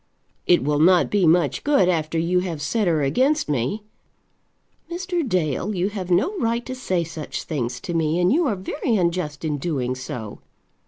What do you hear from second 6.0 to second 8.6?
no right to say such things to me, and you are